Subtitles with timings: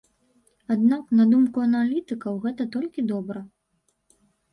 [0.75, 3.43] Аднак, на думку аналітыкаў, гэта толькі добра.